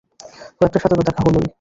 [0.57, 1.47] কয়েকটার সাথে তো দেখা হলোই।